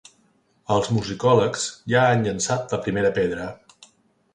Els 0.75 0.89
musicòlegs 0.95 1.67
ja 1.95 2.09
han 2.09 2.27
llençat 2.29 2.77
la 2.77 2.85
primera 2.89 3.17
pedra. 3.23 3.51